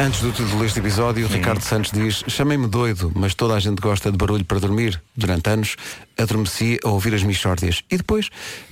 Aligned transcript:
Antes 0.00 0.22
do 0.22 0.32
título 0.32 0.62
deste 0.62 0.78
episódio, 0.78 1.26
Ricardo 1.26 1.60
Santos 1.60 1.90
diz 1.92 2.24
Chamei-me 2.26 2.66
doido, 2.66 3.12
mas 3.14 3.34
toda 3.34 3.54
a 3.54 3.60
gente 3.60 3.80
gosta 3.80 4.10
de 4.10 4.16
barulho 4.16 4.44
para 4.46 4.58
dormir. 4.58 4.98
Durante 5.14 5.50
anos, 5.50 5.76
adormeci 6.16 6.78
a 6.82 6.88
ouvir 6.88 7.12
as 7.14 7.22
mixórdias. 7.22 7.82
E 7.90 7.98
depois, 7.98 8.30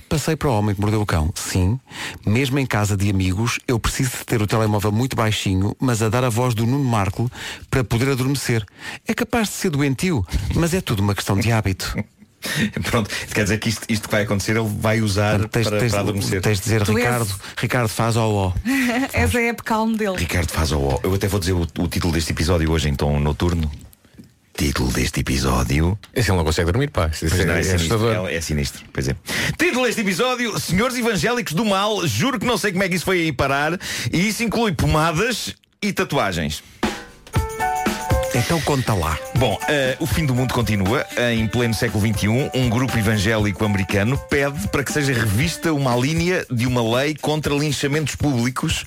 passei 0.09 0.35
para 0.35 0.49
o 0.49 0.57
homem 0.57 0.73
que 0.73 0.81
mordeu 0.81 0.99
o 1.01 1.05
cão. 1.05 1.31
Sim, 1.35 1.79
mesmo 2.25 2.57
em 2.57 2.65
casa 2.65 2.97
de 2.97 3.11
amigos, 3.11 3.59
eu 3.67 3.79
preciso 3.79 4.17
de 4.17 4.25
ter 4.25 4.41
o 4.41 4.47
telemóvel 4.47 4.91
muito 4.91 5.15
baixinho, 5.15 5.75
mas 5.79 6.01
a 6.01 6.09
dar 6.09 6.23
a 6.23 6.29
voz 6.29 6.55
do 6.55 6.65
Nuno 6.65 6.83
Marco 6.83 7.31
para 7.69 7.83
poder 7.83 8.09
adormecer. 8.09 8.65
É 9.07 9.13
capaz 9.13 9.49
de 9.49 9.53
ser 9.53 9.69
doentio, 9.69 10.25
mas 10.55 10.73
é 10.73 10.81
tudo 10.81 11.03
uma 11.03 11.13
questão 11.13 11.37
de 11.37 11.51
hábito. 11.51 11.95
Pronto, 12.89 13.09
quer 13.33 13.43
dizer 13.43 13.57
que 13.59 13.69
isto, 13.69 13.85
isto 13.89 14.07
que 14.07 14.11
vai 14.13 14.23
acontecer 14.23 14.57
ele 14.57 14.69
vai 14.79 15.01
usar 15.01 15.47
Tens, 15.49 15.67
para, 15.67 15.79
tens- 15.79 15.91
para 15.91 16.01
adormecer. 16.01 16.41
tens 16.41 16.57
de 16.57 16.63
dizer, 16.63 16.83
Tu 16.83 16.91
és- 16.91 16.97
Ricardo, 17.05 17.35
Ricardo 17.57 17.89
faz 17.89 18.15
ó 18.17 18.27
ó. 18.29 18.53
Essa 19.13 19.39
é 19.39 19.45
a 19.45 19.49
época 19.49 19.73
calmo 19.73 19.95
dele. 19.97 20.17
Ricardo 20.17 20.49
faz 20.51 20.71
o 20.71 20.79
ó. 20.81 20.99
Eu 21.03 21.13
até 21.13 21.27
vou 21.27 21.39
dizer 21.39 21.53
o, 21.53 21.61
o 21.79 21.87
título 21.87 22.13
deste 22.13 22.31
episódio 22.31 22.71
hoje 22.71 22.89
em 22.89 22.95
tom 22.95 23.19
noturno. 23.19 23.69
Título 24.57 24.91
deste 24.91 25.21
episódio. 25.21 25.97
Esse 26.13 26.29
ele 26.31 26.37
não 26.37 26.43
consegue 26.43 26.69
dormir, 26.69 26.89
pá. 26.89 27.09
Pois 27.17 27.31
é, 27.39 27.45
não, 27.45 27.53
é, 27.53 27.59
é 27.61 27.63
sinistro, 27.63 28.27
é, 28.27 28.35
é 28.35 28.41
sinistro, 28.41 28.83
pois 28.91 29.07
é. 29.07 29.15
Título 29.57 29.85
deste 29.85 30.01
episódio: 30.01 30.59
Senhores 30.59 30.97
evangélicos 30.97 31.53
do 31.53 31.63
mal, 31.63 32.05
juro 32.05 32.37
que 32.37 32.45
não 32.45 32.57
sei 32.57 32.73
como 32.73 32.83
é 32.83 32.89
que 32.89 32.95
isso 32.95 33.05
foi 33.05 33.21
aí 33.21 33.31
parar, 33.31 33.79
e 34.11 34.27
isso 34.27 34.43
inclui 34.43 34.73
pomadas 34.73 35.55
e 35.81 35.93
tatuagens. 35.93 36.61
Então 38.35 38.61
conta 38.61 38.93
lá. 38.93 39.17
Bom, 39.37 39.57
eh, 39.67 39.97
o 39.99 40.05
fim 40.05 40.25
do 40.25 40.35
mundo 40.35 40.53
continua. 40.53 41.05
Em 41.33 41.47
pleno 41.47 41.73
século 41.73 42.05
XXI, 42.05 42.27
um 42.53 42.69
grupo 42.69 42.97
evangélico 42.97 43.65
americano 43.65 44.17
pede 44.29 44.67
para 44.67 44.83
que 44.83 44.93
seja 44.93 45.13
revista 45.13 45.73
uma 45.73 45.95
linha 45.95 46.45
de 46.49 46.67
uma 46.67 46.97
lei 46.97 47.15
contra 47.15 47.53
linchamentos 47.53 48.15
públicos, 48.15 48.85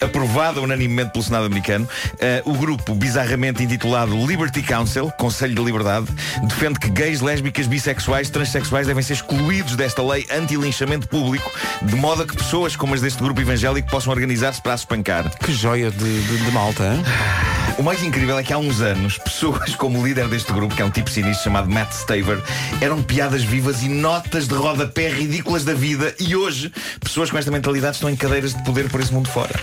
aprovada 0.00 0.60
unanimemente 0.60 1.10
pelo 1.10 1.24
Senado 1.24 1.46
americano. 1.46 1.88
Eh, 2.20 2.42
o 2.44 2.54
grupo, 2.54 2.94
bizarramente 2.94 3.62
intitulado 3.62 4.14
Liberty 4.24 4.62
Council, 4.62 5.10
Conselho 5.18 5.54
de 5.54 5.62
Liberdade, 5.62 6.06
defende 6.44 6.78
que 6.78 6.88
gays, 6.88 7.20
lésbicas, 7.20 7.66
bissexuais, 7.66 8.30
transexuais 8.30 8.86
devem 8.86 9.02
ser 9.02 9.14
excluídos 9.14 9.74
desta 9.74 10.02
lei 10.02 10.26
anti-linchamento 10.30 11.08
público, 11.08 11.50
de 11.82 11.96
modo 11.96 12.22
a 12.22 12.26
que 12.26 12.36
pessoas 12.36 12.76
como 12.76 12.94
as 12.94 13.00
deste 13.00 13.22
grupo 13.22 13.40
evangélico 13.40 13.90
possam 13.90 14.12
organizar-se 14.12 14.62
para 14.62 14.74
as 14.74 14.80
espancar. 14.80 15.28
Que 15.38 15.52
joia 15.52 15.90
de, 15.90 16.22
de, 16.22 16.44
de 16.44 16.50
malta, 16.52 16.84
hein? 16.84 17.55
O 17.78 17.82
mais 17.82 18.02
incrível 18.02 18.38
é 18.38 18.42
que 18.42 18.52
há 18.52 18.58
uns 18.58 18.80
anos, 18.80 19.18
pessoas 19.24 19.74
como 19.74 20.00
o 20.00 20.06
líder 20.06 20.28
deste 20.28 20.52
grupo, 20.52 20.74
que 20.74 20.82
é 20.82 20.84
um 20.84 20.90
tipo 20.90 21.10
sinistro 21.10 21.44
chamado 21.44 21.68
Matt 21.68 21.92
Staver, 21.92 22.42
eram 22.80 23.02
piadas 23.02 23.42
vivas 23.42 23.82
e 23.82 23.88
notas 23.88 24.48
de 24.48 24.54
rodapé 24.54 25.08
ridículas 25.08 25.64
da 25.64 25.74
vida. 25.74 26.14
E 26.18 26.34
hoje, 26.34 26.72
pessoas 27.00 27.30
com 27.30 27.38
esta 27.38 27.50
mentalidade 27.50 27.96
estão 27.96 28.08
em 28.08 28.16
cadeiras 28.16 28.54
de 28.54 28.62
poder 28.64 28.88
por 28.88 29.00
esse 29.00 29.12
mundo 29.12 29.28
fora. 29.28 29.54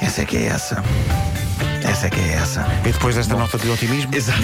Essa 0.00 0.22
é 0.22 0.24
que 0.24 0.36
é 0.36 0.46
essa. 0.46 0.82
É 2.04 2.10
que 2.10 2.20
é 2.20 2.34
essa. 2.34 2.66
E 2.84 2.92
depois 2.92 3.14
desta 3.16 3.34
nota 3.34 3.56
de 3.56 3.68
otimismo, 3.70 4.14
Exato. 4.14 4.42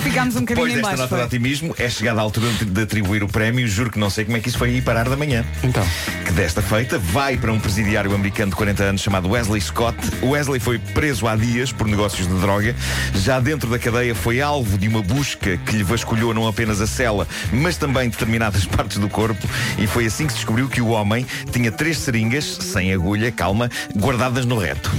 Ficámos 0.00 0.34
um 0.34 0.40
bocadinho 0.40 0.66
Depois 0.66 0.72
desta 0.74 0.82
baixo. 0.88 1.02
nota 1.02 1.14
de 1.14 1.20
foi. 1.20 1.24
otimismo, 1.26 1.74
é 1.78 1.88
chegada 1.88 2.18
a 2.18 2.22
altura 2.22 2.50
de- 2.54 2.64
de 2.64 2.82
atribuir 2.82 3.22
o 3.22 3.28
prémio. 3.28 3.66
Juro 3.68 3.90
que 3.90 3.98
não 3.98 4.10
sei 4.10 4.24
como 4.24 4.36
é 4.36 4.40
que 4.40 4.48
isso 4.48 4.58
foi 4.58 4.70
aí 4.70 4.82
parar 4.82 5.08
da 5.08 5.16
manhã. 5.16 5.44
Então. 5.62 5.86
Que 6.26 6.32
desta 6.32 6.60
feita 6.60 6.98
vai 6.98 7.36
para 7.36 7.52
um 7.52 7.60
presidiário 7.60 8.12
americano 8.12 8.50
de 8.50 8.56
40 8.56 8.82
anos 8.82 9.00
chamado 9.02 9.28
Wesley 9.30 9.60
Scott. 9.60 9.96
Wesley 10.22 10.58
foi 10.58 10.78
preso 10.80 11.28
há 11.28 11.36
dias 11.36 11.70
por 11.72 11.86
negócios 11.86 12.26
de 12.26 12.34
droga. 12.40 12.74
Já 13.14 13.38
dentro 13.38 13.70
da 13.70 13.78
cadeia 13.78 14.14
foi 14.14 14.40
alvo 14.40 14.76
de 14.76 14.88
uma 14.88 15.00
busca 15.02 15.56
que 15.58 15.76
lhe 15.76 15.84
vasculhou 15.84 16.34
não 16.34 16.48
apenas 16.48 16.80
a 16.80 16.86
cela, 16.88 17.26
mas 17.52 17.76
também 17.76 18.08
determinadas 18.08 18.64
partes 18.66 18.98
do 18.98 19.08
corpo. 19.08 19.46
E 19.78 19.86
foi 19.86 20.06
assim 20.06 20.26
que 20.26 20.32
se 20.32 20.38
descobriu 20.40 20.68
que 20.68 20.80
o 20.80 20.88
homem 20.88 21.24
tinha 21.52 21.70
três 21.70 21.98
seringas, 21.98 22.44
sem 22.44 22.92
agulha, 22.92 23.30
calma, 23.30 23.70
guardadas 23.96 24.44
no 24.44 24.58
reto. 24.58 24.90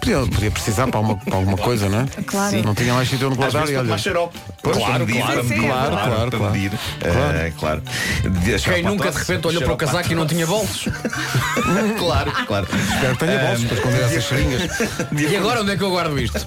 Podia, 0.00 0.18
podia 0.20 0.50
precisar 0.50 0.86
para, 0.88 1.00
uma- 1.00 1.16
para 1.16 1.34
alguma 1.36 1.56
coisa, 1.56 1.88
não 1.88 2.00
é? 2.00 2.06
Claro. 2.26 2.62
Não 2.62 2.74
tinha 2.74 2.94
mais 2.94 3.08
sítio 3.08 3.26
onde 3.28 3.34
Às 3.42 3.52
guardar 3.52 3.66
vezes 3.72 3.94
e 3.94 3.98
xarope. 4.02 4.38
Pois, 4.62 4.76
para 4.76 4.86
claro, 4.86 5.06
claro, 5.06 5.26
claro, 5.26 5.46
claro, 5.46 5.96
para 6.30 6.38
claro. 6.38 6.70
Claro. 7.00 7.38
Eh, 7.38 7.52
claro. 7.58 7.82
De- 8.44 8.58
Quem 8.58 8.82
nunca 8.82 9.10
de 9.10 9.18
repente 9.18 9.46
olhou 9.46 9.62
para 9.62 9.72
o 9.72 9.76
casaco 9.76 10.12
e 10.12 10.14
não 10.14 10.26
tinha 10.26 10.46
bolsos? 10.46 10.88
Claro, 11.98 12.32
claro. 12.46 12.66
Espero 12.94 13.16
que 13.16 13.26
tenha 13.26 13.38
bolsos 13.40 13.64
para 13.64 13.76
esconder 13.76 14.02
essas 14.02 14.24
seringas. 14.24 14.62
E 15.26 15.36
agora 15.36 15.60
onde 15.62 15.72
é 15.72 15.76
que 15.76 15.82
eu 15.82 15.90
guardo 15.90 16.18
isto? 16.18 16.46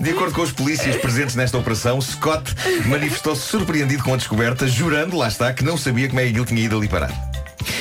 De 0.00 0.10
acordo 0.10 0.34
com 0.34 0.42
os 0.42 0.52
polícias 0.52 0.96
presentes 0.96 1.34
nesta 1.36 1.58
operação, 1.58 2.00
Scott 2.00 2.54
manifestou-se 2.86 3.42
surpreendido 3.42 4.02
com 4.02 4.14
a 4.14 4.16
descoberta, 4.16 4.66
jurando, 4.66 5.16
lá 5.16 5.28
está, 5.28 5.52
que 5.52 5.64
não 5.64 5.76
sabia 5.76 6.08
como 6.08 6.20
é 6.20 6.24
que 6.24 6.30
ele 6.30 6.44
tinha 6.44 6.60
ido 6.62 6.76
ali 6.76 6.88
parar. 6.88 7.10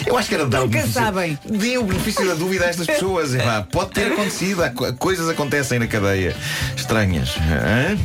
Eu 0.05 0.17
acho 0.17 0.27
que 0.29 0.35
era 0.35 0.45
dar 0.45 0.63
o 0.63 0.67
benefício, 0.67 1.01
sabem. 1.01 1.37
Dê 1.45 1.77
o 1.77 1.83
benefício 1.83 2.25
da 2.27 2.33
dúvida 2.33 2.65
a 2.65 2.69
estas 2.69 2.87
pessoas. 2.87 3.33
Epá, 3.35 3.65
pode 3.71 3.91
ter 3.91 4.11
acontecido, 4.13 4.63
há 4.63 4.69
co- 4.69 4.91
coisas 4.93 5.27
acontecem 5.29 5.79
na 5.79 5.87
cadeia 5.87 6.35
estranhas. 6.75 7.35
Hã? 7.37 7.97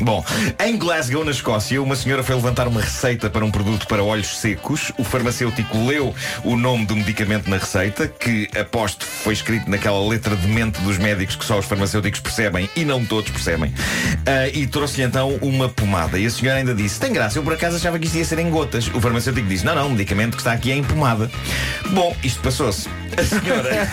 Bom, 0.00 0.22
em 0.62 0.76
Glasgow, 0.76 1.24
na 1.24 1.30
Escócia, 1.30 1.80
uma 1.82 1.96
senhora 1.96 2.22
foi 2.22 2.34
levantar 2.34 2.68
uma 2.68 2.82
receita 2.82 3.30
para 3.30 3.44
um 3.44 3.50
produto 3.50 3.86
para 3.86 4.02
olhos 4.02 4.38
secos. 4.38 4.92
O 4.98 5.04
farmacêutico 5.04 5.86
leu 5.86 6.14
o 6.44 6.54
nome 6.54 6.84
do 6.84 6.94
medicamento 6.94 7.48
na 7.48 7.56
receita, 7.56 8.06
que 8.06 8.48
aposto 8.58 9.06
foi 9.06 9.32
escrito 9.32 9.70
naquela 9.70 10.06
letra 10.06 10.36
de 10.36 10.46
mente 10.48 10.80
dos 10.82 10.98
médicos 10.98 11.36
que 11.36 11.44
só 11.44 11.58
os 11.58 11.64
farmacêuticos 11.64 12.20
percebem 12.20 12.68
e 12.76 12.84
não 12.84 13.04
todos 13.04 13.30
percebem. 13.30 13.72
Ah, 14.26 14.48
e 14.48 14.66
trouxe-lhe 14.66 15.04
então 15.04 15.36
uma 15.40 15.68
pomada. 15.68 16.18
E 16.18 16.26
a 16.26 16.30
senhora 16.30 16.58
ainda 16.58 16.74
disse: 16.74 17.00
Tem 17.00 17.12
graça, 17.12 17.38
eu 17.38 17.42
por 17.42 17.54
acaso 17.54 17.76
achava 17.76 17.98
que 17.98 18.06
isto 18.06 18.18
ia 18.18 18.24
ser 18.24 18.38
em 18.38 18.50
gotas. 18.50 18.88
O 18.88 19.00
farmacêutico 19.00 19.48
disse: 19.48 19.64
Não, 19.64 19.74
não, 19.74 19.86
o 19.86 19.90
medicamento 19.90 20.32
que 20.32 20.42
está 20.42 20.52
aqui 20.52 20.70
é 20.70 20.76
em 20.76 20.84
pomada. 20.84 21.30
Bom, 21.90 22.14
isto 22.22 22.40
passou-se. 22.40 22.88
A 23.16 23.24
senhora. 23.24 23.88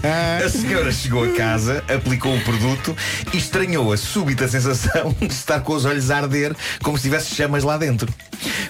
A 0.44 0.48
senhora 0.48 0.90
chegou 0.90 1.24
a 1.24 1.28
casa, 1.32 1.84
aplicou 1.88 2.34
o 2.34 2.40
produto 2.40 2.96
e 3.32 3.36
estranhou 3.36 3.92
a 3.92 3.96
súbita 3.96 4.48
sensação 4.48 5.14
estar 5.34 5.60
com 5.60 5.72
os 5.72 5.84
olhos 5.84 6.10
a 6.10 6.18
arder 6.18 6.54
como 6.82 6.96
se 6.96 7.04
tivesse 7.04 7.34
chamas 7.34 7.64
lá 7.64 7.76
dentro. 7.76 8.12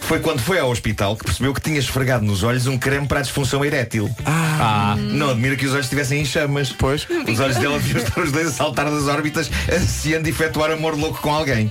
Foi 0.00 0.18
quando 0.18 0.40
foi 0.40 0.58
ao 0.58 0.70
hospital 0.70 1.16
que 1.16 1.24
percebeu 1.24 1.54
que 1.54 1.60
tinha 1.60 1.78
esfregado 1.78 2.24
nos 2.24 2.42
olhos 2.42 2.66
um 2.66 2.76
creme 2.76 3.06
para 3.06 3.20
a 3.20 3.22
disfunção 3.22 3.64
erétil. 3.64 4.10
Ah! 4.26 4.96
Não 4.98 5.30
admira 5.30 5.54
que 5.54 5.66
os 5.66 5.72
olhos 5.72 5.86
estivessem 5.86 6.20
em 6.20 6.24
chamas. 6.24 6.72
Pois. 6.72 7.06
Os 7.28 7.38
olhos 7.38 7.56
dela 7.56 7.78
deviam 7.78 8.02
estar 8.02 8.20
os 8.20 8.32
dois 8.32 8.48
a 8.48 8.52
saltar 8.52 8.90
das 8.90 9.06
órbitas, 9.06 9.50
ansiando 9.72 10.28
efetuar 10.28 10.72
amor 10.72 10.98
louco 10.98 11.20
com 11.20 11.32
alguém. 11.32 11.70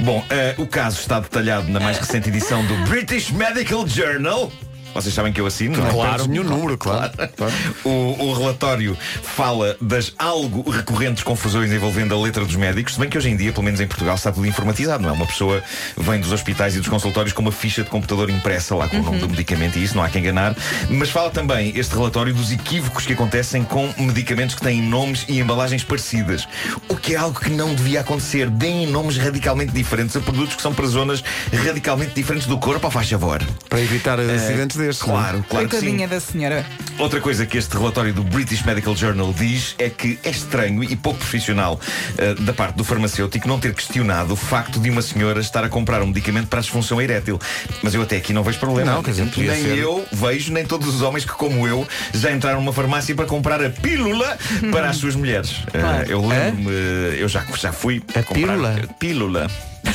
Bom, 0.00 0.24
eh, 0.28 0.54
o 0.58 0.66
caso 0.66 1.00
está 1.00 1.20
detalhado 1.20 1.70
na 1.70 1.80
mais 1.80 1.98
recente 1.98 2.28
edição 2.28 2.64
do 2.66 2.76
British 2.88 3.30
Medical 3.30 3.86
Journal. 3.86 4.52
Vocês 4.94 5.14
sabem 5.14 5.32
que 5.32 5.40
eu 5.40 5.46
assino, 5.46 5.76
não 5.76 5.86
é? 5.86 6.08
Perdes 6.08 6.26
nenhum 6.26 6.44
número, 6.44 6.78
claro. 6.78 7.12
Claro. 7.36 7.52
O, 7.84 8.24
o 8.24 8.32
relatório 8.34 8.96
fala 9.22 9.76
das 9.80 10.12
algo 10.18 10.68
recorrentes 10.70 11.22
confusões 11.22 11.72
envolvendo 11.72 12.14
a 12.14 12.20
letra 12.20 12.44
dos 12.44 12.56
médicos, 12.56 12.94
se 12.94 13.00
bem 13.00 13.08
que 13.08 13.18
hoje 13.18 13.28
em 13.28 13.36
dia, 13.36 13.52
pelo 13.52 13.64
menos 13.64 13.80
em 13.80 13.86
Portugal, 13.86 14.14
está 14.14 14.30
tudo 14.30 14.46
informatizado, 14.46 15.02
não 15.02 15.10
é? 15.10 15.12
Uma 15.12 15.26
pessoa 15.26 15.62
vem 15.96 16.20
dos 16.20 16.32
hospitais 16.32 16.76
e 16.76 16.78
dos 16.78 16.88
consultórios 16.88 17.32
com 17.32 17.42
uma 17.42 17.52
ficha 17.52 17.82
de 17.82 17.90
computador 17.90 18.30
impressa 18.30 18.74
lá 18.74 18.88
com 18.88 18.98
o 18.98 19.02
nome 19.02 19.18
do 19.18 19.28
medicamento 19.28 19.78
e 19.78 19.84
isso 19.84 19.96
não 19.96 20.02
há 20.02 20.08
quem 20.08 20.22
enganar. 20.22 20.56
Mas 20.88 21.10
fala 21.10 21.30
também 21.30 21.72
este 21.76 21.94
relatório 21.94 22.32
dos 22.32 22.52
equívocos 22.52 23.06
que 23.06 23.12
acontecem 23.12 23.64
com 23.64 23.92
medicamentos 23.98 24.54
que 24.54 24.62
têm 24.62 24.80
nomes 24.80 25.24
e 25.28 25.38
embalagens 25.38 25.82
parecidas. 25.82 26.46
O 26.88 26.96
que 26.96 27.14
é 27.14 27.16
algo 27.16 27.38
que 27.38 27.50
não 27.50 27.74
devia 27.74 28.00
acontecer. 28.00 28.48
Deem 28.48 28.86
nomes 28.86 29.16
radicalmente 29.16 29.72
diferentes 29.72 30.16
a 30.16 30.20
produtos 30.20 30.54
que 30.54 30.62
são 30.62 30.72
para 30.72 30.86
zonas 30.86 31.22
radicalmente 31.52 32.14
diferentes 32.14 32.46
do 32.46 32.58
corpo, 32.58 32.86
ao 32.86 32.90
faz 32.90 33.10
favor. 33.10 33.42
Para 33.68 33.80
evitar 33.80 34.18
acidentes 34.20 34.76
destes. 34.76 34.83
Claro, 34.92 35.44
claro. 35.48 35.68
Coitadinha 35.68 36.06
da 36.08 36.20
senhora. 36.20 36.64
Outra 36.98 37.20
coisa 37.20 37.44
que 37.46 37.58
este 37.58 37.76
relatório 37.76 38.12
do 38.12 38.22
British 38.22 38.62
Medical 38.62 38.94
Journal 38.94 39.32
diz 39.32 39.74
é 39.78 39.88
que 39.90 40.18
é 40.22 40.30
estranho 40.30 40.82
e 40.84 40.94
pouco 40.96 41.18
profissional 41.18 41.80
eh, 42.18 42.34
da 42.34 42.52
parte 42.52 42.76
do 42.76 42.84
farmacêutico 42.84 43.48
não 43.48 43.58
ter 43.58 43.74
questionado 43.74 44.32
o 44.34 44.36
facto 44.36 44.78
de 44.78 44.90
uma 44.90 45.02
senhora 45.02 45.40
estar 45.40 45.64
a 45.64 45.68
comprar 45.68 46.02
um 46.02 46.06
medicamento 46.06 46.46
para 46.48 46.58
a 46.60 46.62
disfunção 46.62 47.00
erétil. 47.00 47.38
Mas 47.82 47.94
eu 47.94 48.02
até 48.02 48.16
aqui 48.16 48.32
não 48.32 48.42
vejo 48.42 48.58
problema. 48.58 48.92
Não, 48.92 49.02
quer 49.02 49.10
dizer, 49.10 49.24
nem 49.36 49.62
ser. 49.62 49.78
eu 49.78 50.06
vejo, 50.12 50.52
nem 50.52 50.64
todos 50.64 50.94
os 50.94 51.02
homens 51.02 51.24
que, 51.24 51.32
como 51.32 51.66
eu, 51.66 51.86
já 52.12 52.30
entraram 52.32 52.60
numa 52.60 52.72
farmácia 52.72 53.14
para 53.14 53.26
comprar 53.26 53.62
a 53.62 53.70
pílula 53.70 54.38
para 54.70 54.88
as 54.90 54.96
suas 54.96 55.14
mulheres. 55.16 55.56
Claro. 55.72 56.10
eu 56.10 56.24
lembro-me, 56.26 56.70
eu 57.18 57.28
já, 57.28 57.44
já 57.56 57.72
fui 57.72 58.02
A 58.14 58.22
comprar 58.22 58.52
pílula? 58.54 58.80
pílula. 58.98 59.50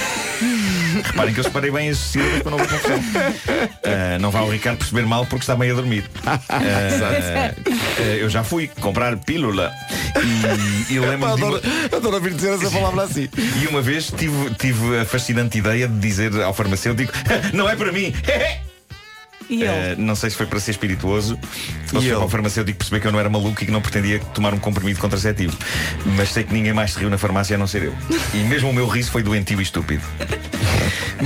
Reparem 1.03 1.33
que 1.33 1.39
eu 1.39 1.43
separei 1.43 1.71
bem 1.71 1.89
as 1.89 1.97
sílabas 1.97 2.41
para 2.41 2.51
não 2.51 2.59
haver 2.59 2.79
confusão. 2.81 3.29
Ah, 4.19 4.21
não 4.21 4.31
vá 4.31 4.41
o 4.41 4.49
Ricardo 4.51 4.77
perceber 4.79 5.05
mal 5.05 5.25
porque 5.25 5.43
está 5.43 5.55
meio 5.55 5.73
a 5.73 5.75
dormir. 5.75 6.03
Ah, 6.25 6.39
eu 8.19 8.29
já 8.29 8.43
fui 8.43 8.67
comprar 8.67 9.15
pílula 9.17 9.71
e, 10.89 10.93
e 10.93 10.99
lembro-me 10.99 11.35
de 11.35 11.43
uma- 11.43 11.57
Adoro, 11.57 11.61
adoro 11.95 12.15
ouvir 12.15 12.33
dizer 12.33 12.53
essa 12.53 12.69
palavra 12.69 13.03
assim. 13.03 13.29
e 13.63 13.67
uma 13.67 13.81
vez 13.81 14.07
tive, 14.15 14.49
tive 14.55 14.97
a 14.99 15.05
fascinante 15.05 15.57
ideia 15.57 15.87
de 15.87 15.97
dizer 15.99 16.35
ao 16.41 16.53
farmacêutico: 16.53 17.13
Não 17.53 17.69
é 17.69 17.75
para 17.75 17.91
mim! 17.91 18.13
E? 19.49 19.63
Eh, 19.63 19.95
não 19.97 20.13
sei 20.15 20.29
se 20.29 20.35
foi 20.35 20.45
para 20.45 20.59
ser 20.59 20.69
espirituoso 20.71 21.33
ou 21.91 21.99
se 22.01 22.07
foi 22.09 22.17
para 22.17 22.25
o 22.25 22.29
farmacêutico 22.29 22.77
perceber 22.77 22.99
que 23.01 23.07
eu 23.07 23.11
não 23.11 23.19
era 23.19 23.29
maluco 23.29 23.63
e 23.63 23.65
que 23.65 23.71
não 23.71 23.81
pretendia 23.81 24.19
tomar 24.19 24.53
um 24.53 24.59
comprimido 24.59 24.99
contraceptivo. 24.99 25.57
Mas 26.05 26.29
sei 26.33 26.43
que 26.43 26.53
ninguém 26.53 26.71
mais 26.71 26.91
se 26.93 26.99
riu 26.99 27.09
na 27.09 27.17
farmácia 27.17 27.55
a 27.55 27.57
não 27.57 27.65
ser 27.65 27.81
eu. 27.81 27.95
E 28.31 28.37
mesmo 28.43 28.69
o 28.69 28.73
meu 28.73 28.87
riso 28.87 29.09
foi 29.09 29.23
doentio 29.23 29.59
e 29.59 29.63
estúpido. 29.63 30.03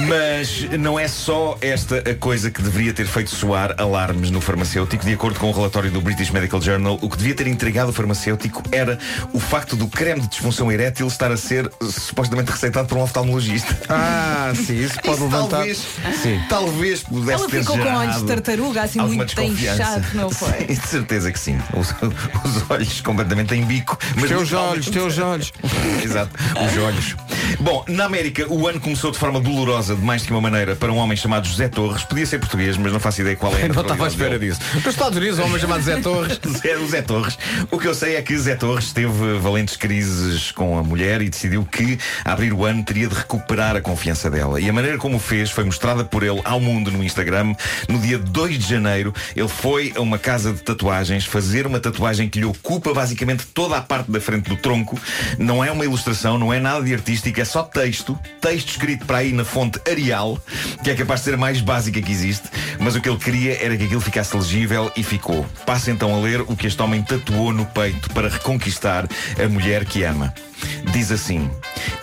Mas 0.07 0.61
não 0.79 0.99
é 0.99 1.07
só 1.07 1.57
esta 1.61 1.97
a 2.09 2.15
coisa 2.15 2.49
que 2.49 2.61
deveria 2.61 2.93
ter 2.93 3.05
feito 3.05 3.29
soar 3.29 3.75
alarmes 3.77 4.31
no 4.31 4.41
farmacêutico. 4.41 5.05
De 5.05 5.13
acordo 5.13 5.39
com 5.39 5.49
o 5.49 5.51
relatório 5.51 5.91
do 5.91 6.01
British 6.01 6.29
Medical 6.31 6.61
Journal, 6.61 6.97
o 7.01 7.09
que 7.09 7.17
devia 7.17 7.35
ter 7.35 7.47
intrigado 7.47 7.89
o 7.91 7.93
farmacêutico 7.93 8.63
era 8.71 8.97
o 9.33 9.39
facto 9.39 9.75
do 9.75 9.87
creme 9.87 10.21
de 10.21 10.27
disfunção 10.29 10.71
erétil 10.71 11.07
estar 11.07 11.31
a 11.31 11.37
ser 11.37 11.69
supostamente 11.81 12.51
receitado 12.51 12.87
por 12.87 12.97
um 12.97 13.01
oftalmologista. 13.01 13.77
Ah, 13.89 14.51
sim, 14.55 14.79
isso 14.83 14.95
pode 15.01 15.15
Isso 15.15 15.23
levantar. 15.23 15.49
talvez, 15.57 15.77
Sim. 16.21 16.41
talvez 16.49 17.03
pudesse 17.03 17.31
Ela 17.43 17.49
ter 17.49 17.59
ficou 17.59 17.77
com 17.77 17.93
olhos 17.95 18.15
de 18.17 18.25
tartaruga, 18.25 18.81
assim 18.83 18.99
muito 18.99 19.41
inchado, 19.41 20.05
não 20.13 20.29
foi? 20.29 20.53
Sim, 20.59 20.65
de 20.81 20.87
certeza 20.87 21.31
que 21.31 21.39
sim. 21.39 21.57
Os, 21.75 21.89
os 21.91 22.69
olhos 22.71 23.01
completamente 23.01 23.53
em 23.53 23.63
bico. 23.63 23.97
Os 24.01 24.21
mas 24.21 24.29
teus 24.29 24.41
literalmente- 24.43 24.73
olhos, 24.73 24.87
os 24.87 24.93
teus 24.93 25.17
olhos. 25.19 25.53
Exato, 26.03 26.31
os 26.65 26.77
olhos. 26.83 27.15
Bom, 27.59 27.83
na 27.87 28.05
América 28.05 28.45
o 28.49 28.67
ano 28.67 28.79
começou 28.79 29.11
de 29.11 29.17
forma 29.17 29.39
dolorosa, 29.39 29.95
de 29.95 30.01
mais 30.01 30.23
que 30.23 30.31
uma 30.31 30.41
maneira, 30.41 30.75
para 30.75 30.91
um 30.91 30.97
homem 30.97 31.15
chamado 31.17 31.47
José 31.47 31.67
Torres. 31.67 32.03
Podia 32.03 32.25
ser 32.25 32.39
português, 32.39 32.77
mas 32.77 32.91
não 32.91 32.99
faço 32.99 33.21
ideia 33.21 33.35
qual 33.35 33.53
é 33.55 33.63
a 33.63 33.67
Não 33.67 33.81
estava 33.81 34.05
à 34.05 34.07
espera 34.07 34.37
dele. 34.37 34.51
disso. 34.51 34.61
Nos 34.75 34.85
Estados 34.87 35.17
Unidos, 35.17 35.39
um 35.39 35.43
homem 35.45 35.59
chamado 35.59 35.81
Zé 35.83 35.99
Torres. 36.01 36.39
Zé, 36.61 36.77
o 36.77 36.87
Zé 36.87 37.01
Torres. 37.01 37.37
O 37.71 37.79
que 37.79 37.87
eu 37.87 37.93
sei 37.95 38.15
é 38.15 38.21
que 38.21 38.37
Zé 38.37 38.55
Torres 38.55 38.91
teve 38.91 39.37
valentes 39.39 39.75
crises 39.75 40.51
com 40.51 40.77
a 40.77 40.83
mulher 40.83 41.21
e 41.21 41.29
decidiu 41.29 41.65
que, 41.65 41.97
a 42.25 42.33
abrir 42.33 42.53
o 42.53 42.65
ano, 42.65 42.83
teria 42.83 43.07
de 43.07 43.15
recuperar 43.15 43.75
a 43.75 43.81
confiança 43.81 44.29
dela. 44.29 44.59
E 44.59 44.69
a 44.69 44.73
maneira 44.73 44.97
como 44.97 45.17
o 45.17 45.19
fez 45.19 45.49
foi 45.49 45.63
mostrada 45.63 46.03
por 46.03 46.23
ele 46.23 46.41
ao 46.43 46.59
mundo 46.59 46.91
no 46.91 47.03
Instagram. 47.03 47.55
No 47.87 47.99
dia 47.99 48.17
2 48.17 48.57
de 48.59 48.69
janeiro, 48.69 49.13
ele 49.35 49.47
foi 49.47 49.93
a 49.95 50.01
uma 50.01 50.17
casa 50.17 50.53
de 50.53 50.61
tatuagens 50.61 51.25
fazer 51.25 51.65
uma 51.67 51.79
tatuagem 51.79 52.29
que 52.29 52.39
lhe 52.39 52.45
ocupa 52.45 52.93
basicamente 52.93 53.45
toda 53.47 53.77
a 53.77 53.81
parte 53.81 54.11
da 54.11 54.19
frente 54.19 54.49
do 54.49 54.55
tronco. 54.55 54.99
Não 55.37 55.63
é 55.63 55.71
uma 55.71 55.83
ilustração, 55.85 56.37
não 56.37 56.53
é 56.53 56.59
nada 56.59 56.83
de 56.83 56.93
artístico, 56.93 57.32
é 57.41 57.45
só 57.45 57.63
texto. 57.63 58.17
Texto 58.41 58.69
escrito 58.69 59.05
para 59.05 59.19
aí 59.19 59.31
na 59.31 59.45
fonte 59.45 59.79
Arial, 59.89 60.39
que 60.83 60.89
é 60.89 60.95
capaz 60.95 61.21
de 61.21 61.25
ser 61.25 61.33
a 61.35 61.37
mais 61.37 61.61
básica 61.61 62.01
que 62.01 62.11
existe. 62.11 62.49
Mas 62.79 62.95
o 62.95 63.01
que 63.01 63.09
ele 63.09 63.17
queria 63.17 63.63
era 63.63 63.77
que 63.77 63.85
aquilo 63.85 64.01
ficasse 64.01 64.35
legível 64.35 64.91
e 64.95 65.03
ficou. 65.03 65.45
Passa 65.65 65.91
então 65.91 66.13
a 66.13 66.19
ler 66.19 66.41
o 66.41 66.55
que 66.55 66.67
este 66.67 66.81
homem 66.81 67.01
tatuou 67.01 67.53
no 67.53 67.65
peito 67.65 68.09
para 68.11 68.29
reconquistar 68.29 69.07
a 69.43 69.49
mulher 69.49 69.85
que 69.85 70.03
ama. 70.03 70.33
Diz 70.91 71.11
assim: 71.11 71.49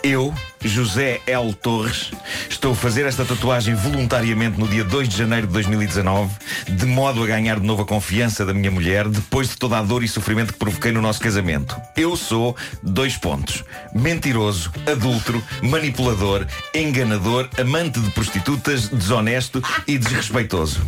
Eu, 0.02 0.34
José 0.62 1.20
L. 1.26 1.54
Torres, 1.54 2.10
estou 2.48 2.72
a 2.72 2.74
fazer 2.74 3.06
esta 3.06 3.24
tatuagem 3.24 3.74
voluntariamente 3.74 4.58
no 4.58 4.68
dia 4.68 4.84
2 4.84 5.08
de 5.08 5.16
janeiro 5.16 5.46
de 5.46 5.52
2019, 5.52 6.30
de 6.68 6.86
modo 6.86 7.22
a 7.22 7.26
ganhar 7.26 7.58
de 7.58 7.66
novo 7.66 7.82
a 7.82 7.86
confiança 7.86 8.44
da 8.44 8.52
minha 8.52 8.70
mulher, 8.70 9.08
depois 9.08 9.48
de 9.48 9.56
toda 9.56 9.78
a 9.78 9.82
dor 9.82 10.02
e 10.02 10.08
sofrimento 10.08 10.52
que 10.52 10.58
provoquei 10.58 10.92
no 10.92 11.00
nosso 11.00 11.20
casamento. 11.20 11.74
Eu 11.96 12.16
sou, 12.16 12.56
dois 12.82 13.16
pontos, 13.16 13.64
mentiroso, 13.94 14.70
adúltero, 14.90 15.42
manipulador, 15.62 16.46
enganador, 16.74 17.48
amante 17.58 18.00
de 18.00 18.10
prostitutas, 18.10 18.88
desonesto 18.88 19.62
e 19.86 19.98
desrespeitoso. 19.98 20.80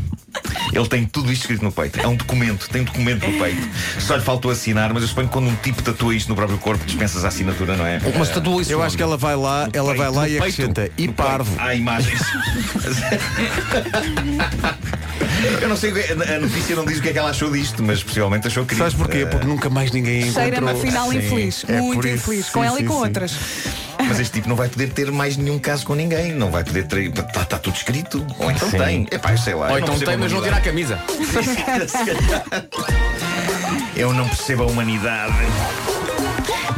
Ele 0.73 0.87
tem 0.89 1.05
tudo 1.05 1.31
isto 1.33 1.43
escrito 1.43 1.63
no 1.65 1.73
peito. 1.73 2.01
É 2.01 2.07
um 2.07 2.17
documento, 2.17 2.69
tem 2.69 2.83
um 2.83 2.85
documento 2.85 3.27
no 3.29 3.39
peito. 3.39 3.69
Só 4.01 4.17
lhe 4.17 4.23
faltou 4.23 4.51
assinar, 4.51 4.93
mas 4.93 5.03
eu 5.03 5.09
suponho 5.09 5.27
que 5.29 5.33
quando 5.33 5.49
um 5.49 5.55
tipo 5.57 5.83
tatua 5.83 6.15
isto 6.15 6.29
no 6.29 6.35
próprio 6.37 6.59
corpo, 6.59 6.85
dispensas 6.85 7.25
a 7.25 7.29
assinatura, 7.29 7.77
não 7.77 7.87
é? 7.87 8.01
Mas 8.19 8.29
tatua 8.31 8.63
isso. 8.63 8.73
Eu 8.73 8.83
acho 8.83 8.97
que 8.97 9.03
ela 9.03 9.17
vai 9.17 9.37
lá, 9.37 9.69
ela 9.73 9.95
vai 9.95 10.11
lá 10.11 10.27
e 10.29 10.33
peito, 10.33 10.43
acrescenta. 10.43 10.91
E 10.97 11.07
No 11.07 11.13
parvo. 11.15 11.51
peito. 11.51 11.63
Há 11.69 11.75
imagens. 11.75 12.21
Eu 15.61 15.69
não 15.69 15.77
sei, 15.77 15.91
o 15.91 15.95
que- 15.95 16.13
a 16.13 16.39
notícia 16.39 16.75
não 16.77 16.85
diz 16.85 16.99
o 16.99 17.03
que 17.03 17.09
é 17.09 17.13
que 17.13 17.19
ela 17.19 17.31
achou 17.31 17.51
disto, 17.51 17.83
mas 17.83 18.03
possivelmente 18.03 18.47
achou 18.47 18.65
que. 18.65 18.75
Sabes 18.75 18.95
porquê? 18.95 19.27
Porque 19.27 19.47
nunca 19.47 19.69
mais 19.69 19.91
ninguém 19.91 20.23
encontrou. 20.23 20.43
Cheira-me 20.45 20.71
afinal 20.71 21.11
Sim, 21.11 21.19
infeliz. 21.19 21.65
é 21.69 21.81
muito 21.81 21.95
por 21.95 22.05
isso. 22.07 22.15
infeliz. 22.17 22.47
Sim, 22.47 22.53
com 22.53 22.65
ela 22.65 22.77
sim, 22.77 22.83
e 22.85 22.87
com 22.87 22.95
sim. 22.95 23.01
outras. 23.01 23.33
Mas 24.09 24.21
este 24.21 24.35
tipo 24.35 24.49
não 24.49 24.57
vai 24.57 24.69
poder 24.69 24.91
ter 24.93 25.11
mais 25.11 25.37
nenhum 25.37 25.59
caso 25.59 25.85
com 25.87 25.95
ninguém. 25.95 26.33
Não 26.33 26.51
vai 26.51 26.65
poder 26.65 26.87
ter. 26.87 27.09
Está 27.09 27.45
tá 27.45 27.59
tudo 27.59 27.77
escrito. 27.77 28.27
Ou 28.39 28.51
então 28.51 28.71
tem. 28.71 29.07
Epá, 29.11 29.33
eu 29.33 29.39
sei 29.39 29.55
lá. 29.55 29.71
Ou 29.71 29.79
então 29.79 29.99
tem, 29.99 30.17
mas 30.17 30.33
não 30.33 30.43
tira 30.43 30.57
a 30.57 30.61
camisa. 30.61 30.99
Eu 33.97 34.13
não 34.13 34.27
percebo 34.29 34.65
a 34.65 34.67
humanidade. 34.67 35.35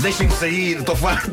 Deixem-me 0.00 0.32
sair, 0.34 0.78
estou 0.78 0.96
farto. 0.96 1.30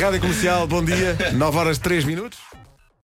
Rádio 0.00 0.20
Comercial, 0.20 0.66
bom 0.66 0.84
dia. 0.84 1.16
9 1.32 1.58
horas 1.58 1.78
3 1.78 2.04
minutos. 2.04 2.38